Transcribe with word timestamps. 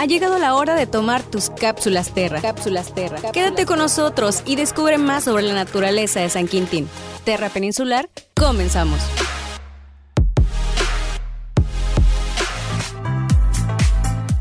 Ha 0.00 0.06
llegado 0.06 0.38
la 0.38 0.54
hora 0.54 0.76
de 0.76 0.86
tomar 0.86 1.22
tus 1.22 1.50
cápsulas 1.50 2.14
Terra. 2.14 2.40
Cápsulas 2.40 2.94
Terra. 2.94 3.18
Quédate 3.32 3.66
con 3.66 3.78
nosotros 3.78 4.42
y 4.46 4.56
descubre 4.56 4.96
más 4.96 5.24
sobre 5.24 5.42
la 5.42 5.52
naturaleza 5.52 6.20
de 6.20 6.30
San 6.30 6.48
Quintín. 6.48 6.88
Terra 7.24 7.50
Peninsular, 7.50 8.08
comenzamos. 8.34 8.98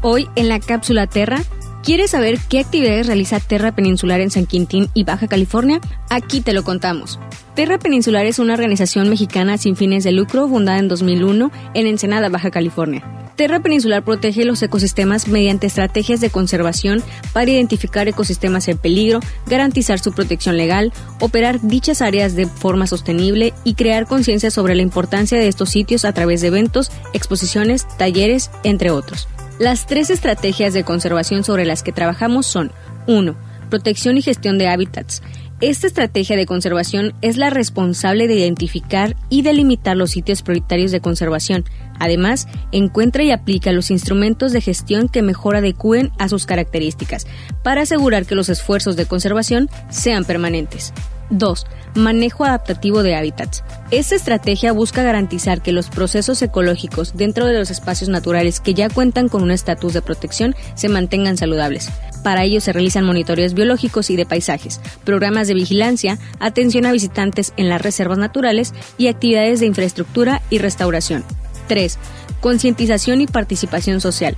Hoy 0.01 0.29
en 0.37 0.47
la 0.47 0.61
cápsula 0.61 1.07
Terra 1.07 1.41
¿Quieres 1.83 2.11
saber 2.11 2.37
qué 2.49 2.59
actividades 2.59 3.07
realiza 3.07 3.41
Terra 3.41 3.73
Peninsular 3.73 4.21
en 4.21 4.31
San 4.31 4.45
Quintín 4.45 4.89
y 4.93 5.03
Baja 5.03 5.27
California? 5.27 5.81
Aquí 6.09 6.39
te 6.39 6.53
lo 6.53 6.63
contamos. 6.63 7.19
Terra 7.55 7.79
Peninsular 7.79 8.25
es 8.25 8.39
una 8.39 8.53
organización 8.53 9.09
mexicana 9.09 9.57
sin 9.57 9.75
fines 9.75 10.03
de 10.03 10.11
lucro 10.13 10.47
fundada 10.47 10.79
en 10.79 10.87
2001 10.87 11.51
en 11.73 11.87
Ensenada, 11.87 12.29
Baja 12.29 12.51
California. 12.51 13.18
Terra 13.39 13.61
Peninsular 13.61 14.03
protege 14.03 14.43
los 14.43 14.61
ecosistemas 14.61 15.29
mediante 15.29 15.65
estrategias 15.65 16.19
de 16.19 16.29
conservación 16.29 17.01
para 17.31 17.49
identificar 17.49 18.05
ecosistemas 18.05 18.67
en 18.67 18.77
peligro, 18.77 19.21
garantizar 19.45 19.97
su 19.97 20.11
protección 20.11 20.57
legal, 20.57 20.91
operar 21.21 21.61
dichas 21.61 22.01
áreas 22.01 22.35
de 22.35 22.47
forma 22.47 22.85
sostenible 22.85 23.53
y 23.63 23.75
crear 23.75 24.07
conciencia 24.07 24.51
sobre 24.51 24.75
la 24.75 24.81
importancia 24.81 25.39
de 25.39 25.47
estos 25.47 25.69
sitios 25.69 26.03
a 26.03 26.11
través 26.11 26.41
de 26.41 26.47
eventos, 26.47 26.91
exposiciones, 27.13 27.87
talleres, 27.97 28.51
entre 28.65 28.91
otros. 28.91 29.29
Las 29.57 29.87
tres 29.87 30.09
estrategias 30.09 30.73
de 30.73 30.83
conservación 30.83 31.45
sobre 31.45 31.63
las 31.63 31.81
que 31.81 31.93
trabajamos 31.93 32.45
son 32.45 32.73
1. 33.07 33.37
Protección 33.69 34.17
y 34.17 34.21
gestión 34.21 34.57
de 34.57 34.67
hábitats. 34.67 35.21
Esta 35.61 35.87
estrategia 35.87 36.37
de 36.37 36.45
conservación 36.45 37.13
es 37.21 37.35
la 37.35 37.49
responsable 37.49 38.27
de 38.27 38.35
identificar 38.35 39.17
y 39.29 39.41
delimitar 39.41 39.97
los 39.97 40.11
sitios 40.11 40.41
prioritarios 40.41 40.91
de 40.91 41.01
conservación, 41.01 41.65
Además, 41.99 42.47
encuentra 42.71 43.23
y 43.23 43.31
aplica 43.31 43.71
los 43.71 43.91
instrumentos 43.91 44.53
de 44.53 44.61
gestión 44.61 45.09
que 45.09 45.21
mejor 45.21 45.55
adecúen 45.55 46.11
a 46.17 46.29
sus 46.29 46.45
características, 46.45 47.27
para 47.61 47.81
asegurar 47.81 48.25
que 48.25 48.35
los 48.35 48.49
esfuerzos 48.49 48.95
de 48.95 49.05
conservación 49.05 49.69
sean 49.89 50.23
permanentes. 50.23 50.93
2. 51.29 51.67
Manejo 51.93 52.43
adaptativo 52.43 53.03
de 53.03 53.15
hábitats. 53.15 53.63
Esta 53.91 54.15
estrategia 54.15 54.71
busca 54.71 55.03
garantizar 55.03 55.61
que 55.61 55.73
los 55.73 55.89
procesos 55.89 56.41
ecológicos 56.41 57.15
dentro 57.15 57.45
de 57.45 57.53
los 57.53 57.69
espacios 57.69 58.09
naturales 58.09 58.59
que 58.59 58.73
ya 58.73 58.89
cuentan 58.89 59.29
con 59.29 59.43
un 59.43 59.51
estatus 59.51 59.93
de 59.93 60.01
protección 60.01 60.55
se 60.73 60.89
mantengan 60.89 61.37
saludables. 61.37 61.89
Para 62.23 62.43
ello 62.43 62.61
se 62.61 62.73
realizan 62.73 63.05
monitoreos 63.05 63.53
biológicos 63.53 64.09
y 64.09 64.15
de 64.15 64.25
paisajes, 64.25 64.81
programas 65.03 65.47
de 65.47 65.53
vigilancia, 65.53 66.17
atención 66.39 66.85
a 66.85 66.91
visitantes 66.91 67.53
en 67.57 67.69
las 67.69 67.81
reservas 67.81 68.17
naturales 68.17 68.73
y 68.97 69.07
actividades 69.07 69.59
de 69.59 69.67
infraestructura 69.67 70.41
y 70.49 70.59
restauración. 70.59 71.23
3. 71.67 71.97
Concientización 72.41 73.21
y 73.21 73.27
participación 73.27 74.01
social. 74.01 74.35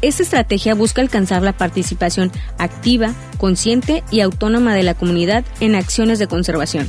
Esta 0.00 0.22
estrategia 0.22 0.74
busca 0.74 1.02
alcanzar 1.02 1.42
la 1.42 1.52
participación 1.52 2.30
activa, 2.56 3.14
consciente 3.36 4.04
y 4.10 4.20
autónoma 4.20 4.74
de 4.74 4.84
la 4.84 4.94
comunidad 4.94 5.44
en 5.60 5.74
acciones 5.74 6.18
de 6.18 6.28
conservación. 6.28 6.88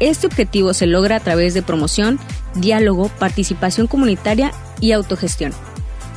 Este 0.00 0.26
objetivo 0.26 0.74
se 0.74 0.86
logra 0.86 1.16
a 1.16 1.20
través 1.20 1.54
de 1.54 1.62
promoción, 1.62 2.18
diálogo, 2.54 3.08
participación 3.18 3.86
comunitaria 3.86 4.52
y 4.80 4.92
autogestión. 4.92 5.52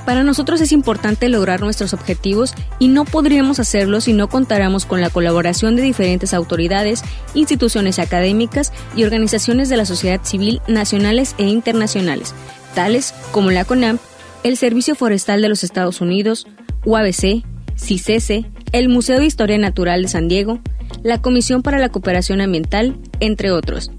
Para 0.06 0.24
nosotros 0.24 0.60
es 0.60 0.74
importante 0.74 1.30
lograr 1.30 1.62
nuestros 1.62 1.94
objetivos 1.94 2.54
y 2.78 2.90
no 2.90 3.06
podríamos 3.06 3.60
hacerlo 3.60 4.02
si 4.02 4.12
no 4.12 4.28
contáramos 4.28 4.86
con 4.86 5.00
la 5.00 5.10
colaboración 5.10 5.76
de 5.76 5.82
diferentes 5.82 6.34
autoridades, 6.34 7.04
instituciones 7.34 8.00
académicas 8.00 8.74
y 8.96 9.06
organizaciones 9.06 9.70
de 9.70 9.78
la 9.78 9.86
sociedad 9.86 10.22
civil 10.24 10.62
nacionales 10.68 11.36
e 11.38 11.46
internacionales, 11.46 12.34
tales 12.76 13.14
como 13.32 13.52
la 13.52 13.64
CONAMP, 13.64 14.02
el 14.44 14.58
Servicio 14.58 14.96
Forestal 14.96 15.42
de 15.42 15.50
los 15.50 15.64
Estados 15.64 16.02
Unidos, 16.02 16.48
UABC, 16.84 17.46
CICESE, 17.78 18.46
el 18.74 18.90
Museo 18.90 19.20
de 19.20 19.26
Historia 19.26 19.58
Natural 19.58 20.02
de 20.02 20.10
San 20.10 20.28
Diego, 20.28 20.60
la 21.02 21.22
Comisión 21.22 21.64
para 21.64 21.80
la 21.80 21.90
Cooperación 21.90 22.42
Ambiental, 22.42 22.98
entre 23.22 23.52
otros. 23.52 23.90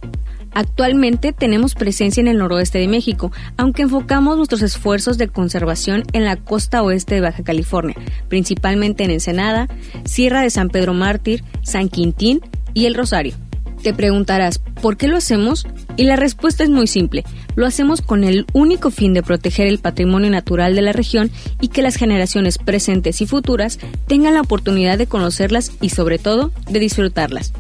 Actualmente 0.55 1.33
tenemos 1.33 1.75
presencia 1.75 2.21
en 2.21 2.29
el 2.29 2.39
noroeste 2.39 2.79
de 2.79 2.89
México, 2.89 3.33
aunque 3.57 3.83
enfocamos 3.83 4.37
nuestros 4.37 4.63
esfuerzos 4.63 5.19
de 5.19 5.29
conservación 5.29 6.05
en 6.13 6.25
la 6.25 6.37
costa 6.37 6.83
oeste 6.83 7.17
de 7.17 7.21
Baja 7.21 7.43
California, 7.43 7.97
principalmente 8.29 9.05
en 9.05 9.11
Ensenada, 9.11 9.69
Sierra 10.05 10.43
de 10.43 10.51
San 10.51 10.69
Pedro 10.69 10.95
Mártir, 10.95 11.43
San 11.63 11.89
Quintín 11.89 12.41
y 12.73 12.87
El 12.87 12.95
Rosario. 12.95 13.35
Te 13.83 13.93
preguntarás, 13.93 14.61
¿por 14.81 14.97
qué 14.97 15.09
lo 15.09 15.19
hacemos? 15.19 15.67
Y 15.97 16.05
la 16.05 16.17
respuesta 16.17 16.63
es 16.63 16.71
muy 16.71 16.87
simple. 16.87 17.25
Lo 17.55 17.67
hacemos 17.67 18.01
con 18.01 18.25
el 18.25 18.47
único 18.55 18.91
fin 18.91 19.13
de 19.13 19.23
proteger 19.23 19.67
el 19.67 19.79
patrimonio 19.79 20.31
natural 20.31 20.75
de 20.75 20.81
la 20.81 20.93
región 20.93 21.31
y 21.61 21.69
que 21.69 21.83
las 21.83 21.97
generaciones 21.97 22.57
presentes 22.57 23.21
y 23.21 23.27
futuras 23.27 23.79
tengan 24.07 24.35
la 24.35 24.41
oportunidad 24.41 24.97
de 24.97 25.07
conocerlas 25.07 25.73
y 25.83 25.91
sobre 25.91 26.19
todo 26.19 26.51
de 26.71 26.79
disfrutarlas. 26.79 27.53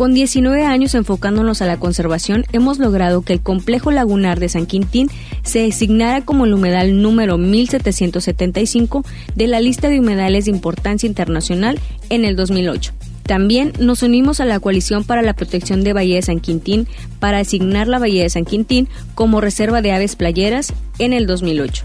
Con 0.00 0.14
19 0.14 0.64
años 0.64 0.94
enfocándonos 0.94 1.60
a 1.60 1.66
la 1.66 1.78
conservación, 1.78 2.46
hemos 2.54 2.78
logrado 2.78 3.20
que 3.20 3.34
el 3.34 3.42
complejo 3.42 3.90
lagunar 3.90 4.40
de 4.40 4.48
San 4.48 4.64
Quintín 4.64 5.10
se 5.42 5.58
designara 5.58 6.22
como 6.22 6.46
el 6.46 6.54
humedal 6.54 7.02
número 7.02 7.36
1775 7.36 9.04
de 9.34 9.46
la 9.46 9.60
lista 9.60 9.90
de 9.90 10.00
humedales 10.00 10.46
de 10.46 10.52
importancia 10.52 11.06
internacional 11.06 11.78
en 12.08 12.24
el 12.24 12.34
2008. 12.34 12.94
También 13.24 13.74
nos 13.78 14.02
unimos 14.02 14.40
a 14.40 14.46
la 14.46 14.58
coalición 14.58 15.04
para 15.04 15.20
la 15.20 15.34
protección 15.34 15.84
de 15.84 15.92
Bahía 15.92 16.16
de 16.16 16.22
San 16.22 16.40
Quintín 16.40 16.88
para 17.18 17.40
asignar 17.40 17.86
la 17.86 17.98
Bahía 17.98 18.22
de 18.22 18.30
San 18.30 18.46
Quintín 18.46 18.88
como 19.14 19.42
reserva 19.42 19.82
de 19.82 19.92
aves 19.92 20.16
playeras 20.16 20.72
en 20.98 21.12
el 21.12 21.26
2008. 21.26 21.84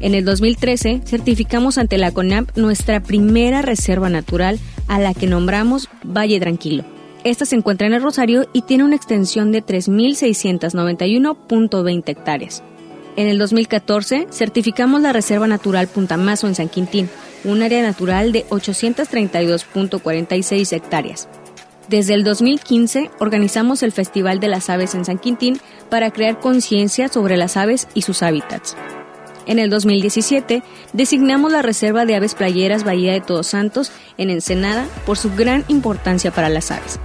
En 0.00 0.14
el 0.14 0.26
2013 0.26 1.00
certificamos 1.06 1.78
ante 1.78 1.96
la 1.96 2.10
CONAMP 2.10 2.58
nuestra 2.58 3.02
primera 3.02 3.62
reserva 3.62 4.10
natural 4.10 4.58
a 4.86 4.98
la 4.98 5.14
que 5.14 5.26
nombramos 5.26 5.88
Valle 6.04 6.38
Tranquilo. 6.40 6.84
Esta 7.24 7.44
se 7.46 7.56
encuentra 7.56 7.86
en 7.86 7.94
el 7.94 8.02
Rosario 8.02 8.46
y 8.52 8.60
tiene 8.62 8.84
una 8.84 8.96
extensión 8.96 9.50
de 9.50 9.64
3.691.20 9.64 12.02
hectáreas. 12.06 12.62
En 13.16 13.28
el 13.28 13.38
2014 13.38 14.26
certificamos 14.30 15.00
la 15.00 15.14
Reserva 15.14 15.46
Natural 15.46 15.88
Puntamazo 15.88 16.48
en 16.48 16.54
San 16.54 16.68
Quintín, 16.68 17.08
un 17.44 17.62
área 17.62 17.82
natural 17.82 18.32
de 18.32 18.44
832.46 18.48 20.76
hectáreas. 20.76 21.26
Desde 21.88 22.12
el 22.12 22.24
2015 22.24 23.10
organizamos 23.18 23.82
el 23.82 23.92
Festival 23.92 24.38
de 24.38 24.48
las 24.48 24.68
Aves 24.68 24.94
en 24.94 25.06
San 25.06 25.18
Quintín 25.18 25.58
para 25.88 26.10
crear 26.10 26.40
conciencia 26.40 27.08
sobre 27.08 27.38
las 27.38 27.56
aves 27.56 27.88
y 27.94 28.02
sus 28.02 28.22
hábitats. 28.22 28.76
En 29.46 29.58
el 29.58 29.70
2017 29.70 30.62
designamos 30.92 31.52
la 31.52 31.62
Reserva 31.62 32.04
de 32.04 32.14
Aves 32.16 32.34
Playeras 32.34 32.84
Bahía 32.84 33.12
de 33.12 33.20
Todos 33.20 33.46
Santos 33.46 33.92
en 34.18 34.30
Ensenada 34.30 34.86
por 35.06 35.16
su 35.16 35.34
gran 35.34 35.64
importancia 35.68 36.30
para 36.30 36.48
las 36.48 36.70
aves 36.70 36.98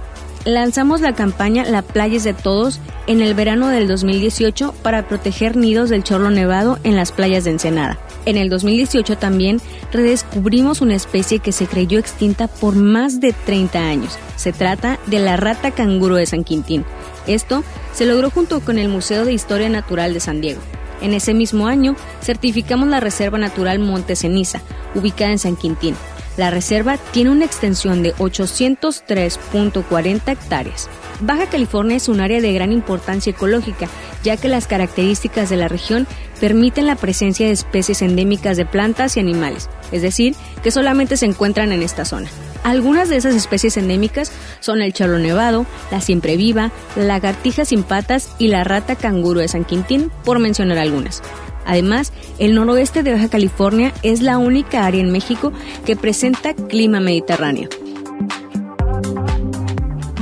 lanzamos 0.44 1.00
la 1.00 1.14
campaña 1.14 1.64
La 1.64 1.82
Playas 1.82 2.24
de 2.24 2.34
Todos 2.34 2.80
en 3.06 3.20
el 3.20 3.34
verano 3.34 3.68
del 3.68 3.88
2018 3.88 4.74
para 4.82 5.06
proteger 5.06 5.56
nidos 5.56 5.90
del 5.90 6.02
chorlo 6.02 6.30
nevado 6.30 6.78
en 6.84 6.96
las 6.96 7.12
playas 7.12 7.44
de 7.44 7.50
Ensenada. 7.50 7.98
En 8.26 8.36
el 8.36 8.48
2018 8.48 9.18
también 9.18 9.60
redescubrimos 9.92 10.80
una 10.80 10.94
especie 10.94 11.38
que 11.38 11.52
se 11.52 11.66
creyó 11.66 11.98
extinta 11.98 12.48
por 12.48 12.74
más 12.74 13.20
de 13.20 13.32
30 13.32 13.78
años. 13.78 14.18
Se 14.36 14.52
trata 14.52 14.98
de 15.06 15.18
la 15.18 15.36
rata 15.36 15.70
canguro 15.72 16.16
de 16.16 16.26
San 16.26 16.44
Quintín. 16.44 16.84
Esto 17.26 17.64
se 17.92 18.06
logró 18.06 18.30
junto 18.30 18.60
con 18.60 18.78
el 18.78 18.88
Museo 18.88 19.24
de 19.24 19.32
Historia 19.32 19.68
Natural 19.68 20.14
de 20.14 20.20
San 20.20 20.40
Diego. 20.40 20.60
En 21.00 21.14
ese 21.14 21.34
mismo 21.34 21.66
año 21.66 21.96
certificamos 22.22 22.88
la 22.88 23.00
Reserva 23.00 23.38
Natural 23.38 23.78
Monte 23.78 24.16
Ceniza, 24.16 24.60
ubicada 24.94 25.32
en 25.32 25.38
San 25.38 25.56
Quintín, 25.56 25.96
la 26.36 26.50
reserva 26.50 26.98
tiene 27.12 27.30
una 27.30 27.44
extensión 27.44 28.02
de 28.02 28.14
803.40 28.14 30.32
hectáreas. 30.32 30.88
Baja 31.20 31.48
California 31.50 31.98
es 31.98 32.08
un 32.08 32.20
área 32.20 32.40
de 32.40 32.54
gran 32.54 32.72
importancia 32.72 33.32
ecológica, 33.32 33.88
ya 34.22 34.38
que 34.38 34.48
las 34.48 34.66
características 34.66 35.50
de 35.50 35.58
la 35.58 35.68
región 35.68 36.06
permiten 36.40 36.86
la 36.86 36.96
presencia 36.96 37.46
de 37.46 37.52
especies 37.52 38.00
endémicas 38.00 38.56
de 38.56 38.64
plantas 38.64 39.16
y 39.16 39.20
animales, 39.20 39.68
es 39.92 40.00
decir, 40.00 40.34
que 40.62 40.70
solamente 40.70 41.18
se 41.18 41.26
encuentran 41.26 41.72
en 41.72 41.82
esta 41.82 42.06
zona. 42.06 42.30
Algunas 42.62 43.08
de 43.08 43.16
esas 43.16 43.34
especies 43.34 43.76
endémicas 43.76 44.30
son 44.60 44.82
el 44.82 44.92
charlo 44.92 45.18
nevado, 45.18 45.64
la 45.90 46.00
siempre 46.00 46.36
viva, 46.36 46.70
la 46.94 47.04
lagartija 47.04 47.64
sin 47.64 47.82
patas 47.82 48.34
y 48.38 48.48
la 48.48 48.64
rata 48.64 48.96
canguro 48.96 49.40
de 49.40 49.48
San 49.48 49.64
Quintín, 49.64 50.10
por 50.24 50.38
mencionar 50.38 50.78
algunas. 50.78 51.22
Además, 51.64 52.12
el 52.38 52.54
noroeste 52.54 53.02
de 53.02 53.12
Baja 53.12 53.28
California 53.28 53.92
es 54.02 54.22
la 54.22 54.38
única 54.38 54.84
área 54.84 55.00
en 55.00 55.10
México 55.10 55.52
que 55.84 55.96
presenta 55.96 56.54
clima 56.54 57.00
mediterráneo. 57.00 57.68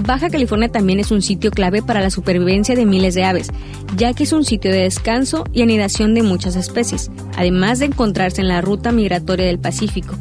Baja 0.06 0.30
California 0.30 0.70
también 0.70 1.00
es 1.00 1.10
un 1.10 1.20
sitio 1.20 1.50
clave 1.50 1.82
para 1.82 2.00
la 2.00 2.10
supervivencia 2.10 2.74
de 2.74 2.86
miles 2.86 3.14
de 3.14 3.24
aves, 3.24 3.50
ya 3.96 4.14
que 4.14 4.24
es 4.24 4.32
un 4.32 4.44
sitio 4.44 4.72
de 4.72 4.84
descanso 4.84 5.44
y 5.52 5.60
anidación 5.60 6.14
de 6.14 6.22
muchas 6.22 6.56
especies, 6.56 7.10
además 7.36 7.78
de 7.78 7.86
encontrarse 7.86 8.40
en 8.40 8.48
la 8.48 8.62
ruta 8.62 8.90
migratoria 8.90 9.46
del 9.46 9.58
Pacífico, 9.58 10.14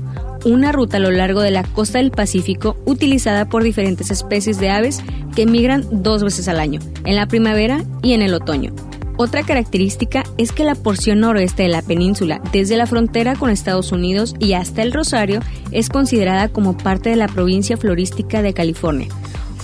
una 0.46 0.72
ruta 0.72 0.98
a 0.98 1.00
lo 1.00 1.12
largo 1.12 1.42
de 1.42 1.52
la 1.52 1.64
costa 1.64 2.00
del 2.00 2.12
Pacífico 2.12 2.78
utilizada 2.86 3.50
por 3.50 3.64
diferentes 3.64 4.12
especies 4.12 4.60
de 4.60 4.70
aves 4.70 5.02
que 5.36 5.46
migran 5.46 5.86
dos 5.92 6.24
veces 6.24 6.48
al 6.48 6.60
año, 6.60 6.80
en 7.06 7.16
la 7.16 7.28
primavera 7.28 7.84
y 8.02 8.14
en 8.14 8.22
el 8.22 8.34
otoño. 8.34 8.74
Otra 9.20 9.42
característica 9.42 10.24
es 10.38 10.52
que 10.52 10.64
la 10.64 10.76
porción 10.76 11.22
noroeste 11.22 11.64
de 11.64 11.70
la 11.70 11.82
península, 11.82 12.40
desde 12.54 12.78
la 12.78 12.86
frontera 12.86 13.36
con 13.36 13.50
Estados 13.50 13.92
Unidos 13.92 14.36
y 14.40 14.54
hasta 14.54 14.84
el 14.84 14.94
Rosario, 14.94 15.40
es 15.72 15.90
considerada 15.90 16.50
como 16.50 16.78
parte 16.78 17.10
de 17.10 17.16
la 17.16 17.28
provincia 17.28 17.78
florística 17.78 18.44
de 18.44 18.54
California, 18.54 19.08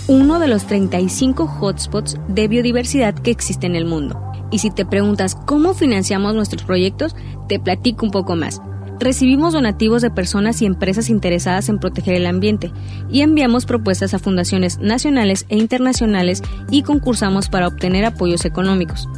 uno 0.08 0.40
de 0.40 0.48
los 0.48 0.66
35 0.66 1.44
hotspots 1.60 2.16
de 2.26 2.48
biodiversidad 2.48 3.14
que 3.14 3.30
existe 3.30 3.66
en 3.66 3.76
el 3.76 3.84
mundo. 3.84 4.20
Y 4.50 4.58
si 4.58 4.70
te 4.70 4.84
preguntas 4.84 5.36
cómo 5.46 5.72
financiamos 5.72 6.34
nuestros 6.34 6.64
proyectos, 6.64 7.14
te 7.48 7.60
platico 7.60 8.04
un 8.04 8.10
poco 8.10 8.34
más. 8.34 8.60
Recibimos 9.00 9.52
donativos 9.52 10.02
de 10.02 10.10
personas 10.10 10.62
y 10.62 10.66
empresas 10.66 11.10
interesadas 11.10 11.68
en 11.68 11.78
proteger 11.78 12.14
el 12.14 12.26
ambiente 12.26 12.72
y 13.10 13.22
enviamos 13.22 13.66
propuestas 13.66 14.14
a 14.14 14.18
fundaciones 14.18 14.78
nacionales 14.78 15.46
e 15.48 15.58
internacionales 15.58 16.42
y 16.70 16.82
concursamos 16.82 17.48
para 17.48 17.66
obtener 17.66 18.04
apoyos 18.04 18.44
económicos. 18.44 19.08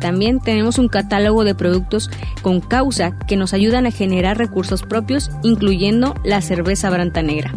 También 0.00 0.40
tenemos 0.40 0.78
un 0.78 0.88
catálogo 0.88 1.44
de 1.44 1.54
productos 1.54 2.10
con 2.42 2.60
causa 2.60 3.16
que 3.26 3.36
nos 3.36 3.54
ayudan 3.54 3.86
a 3.86 3.92
generar 3.92 4.36
recursos 4.36 4.82
propios, 4.82 5.30
incluyendo 5.42 6.14
la 6.24 6.42
cerveza 6.42 6.90
Branta 6.90 7.22
Negra. 7.22 7.54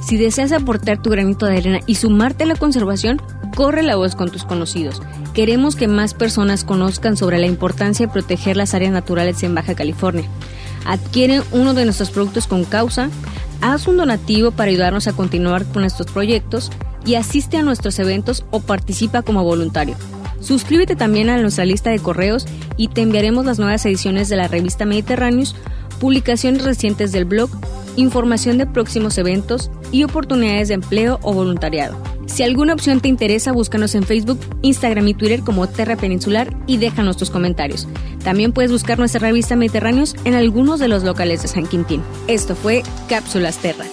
Si 0.00 0.16
deseas 0.16 0.52
aportar 0.52 1.02
tu 1.02 1.10
granito 1.10 1.46
de 1.46 1.58
arena 1.58 1.80
y 1.86 1.96
sumarte 1.96 2.44
a 2.44 2.46
la 2.46 2.54
conservación, 2.54 3.20
corre 3.56 3.82
la 3.82 3.96
voz 3.96 4.14
con 4.14 4.30
tus 4.30 4.44
conocidos. 4.44 5.02
Queremos 5.34 5.74
que 5.74 5.88
más 5.88 6.14
personas 6.14 6.64
conozcan 6.64 7.16
sobre 7.16 7.38
la 7.38 7.46
importancia 7.46 8.06
de 8.06 8.12
proteger 8.12 8.56
las 8.56 8.74
áreas 8.74 8.92
naturales 8.92 9.42
en 9.42 9.56
Baja 9.56 9.74
California. 9.74 10.28
Adquiere 10.88 11.42
uno 11.52 11.74
de 11.74 11.84
nuestros 11.84 12.10
productos 12.10 12.46
con 12.46 12.64
causa, 12.64 13.10
haz 13.60 13.86
un 13.86 13.98
donativo 13.98 14.52
para 14.52 14.70
ayudarnos 14.70 15.06
a 15.06 15.12
continuar 15.12 15.66
con 15.66 15.84
estos 15.84 16.06
proyectos 16.06 16.70
y 17.04 17.16
asiste 17.16 17.58
a 17.58 17.62
nuestros 17.62 17.98
eventos 17.98 18.46
o 18.50 18.60
participa 18.60 19.20
como 19.20 19.44
voluntario. 19.44 19.96
Suscríbete 20.40 20.96
también 20.96 21.28
a 21.28 21.36
nuestra 21.36 21.66
lista 21.66 21.90
de 21.90 21.98
correos 21.98 22.46
y 22.78 22.88
te 22.88 23.02
enviaremos 23.02 23.44
las 23.44 23.58
nuevas 23.58 23.84
ediciones 23.84 24.30
de 24.30 24.36
la 24.36 24.48
revista 24.48 24.86
Mediterráneos, 24.86 25.54
publicaciones 26.00 26.64
recientes 26.64 27.12
del 27.12 27.26
blog, 27.26 27.50
información 28.00 28.58
de 28.58 28.66
próximos 28.66 29.18
eventos 29.18 29.70
y 29.92 30.04
oportunidades 30.04 30.68
de 30.68 30.74
empleo 30.74 31.18
o 31.22 31.32
voluntariado. 31.32 31.96
Si 32.26 32.42
alguna 32.42 32.74
opción 32.74 33.00
te 33.00 33.08
interesa, 33.08 33.52
búscanos 33.52 33.94
en 33.94 34.04
Facebook, 34.04 34.38
Instagram 34.62 35.08
y 35.08 35.14
Twitter 35.14 35.40
como 35.40 35.66
Terra 35.66 35.96
Peninsular 35.96 36.54
y 36.66 36.76
déjanos 36.76 37.16
tus 37.16 37.30
comentarios. 37.30 37.88
También 38.22 38.52
puedes 38.52 38.70
buscar 38.70 38.98
nuestra 38.98 39.20
revista 39.20 39.56
Mediterráneos 39.56 40.14
en 40.24 40.34
algunos 40.34 40.78
de 40.78 40.88
los 40.88 41.04
locales 41.04 41.42
de 41.42 41.48
San 41.48 41.66
Quintín. 41.66 42.02
Esto 42.26 42.54
fue 42.54 42.82
Cápsulas 43.08 43.58
Terra. 43.58 43.84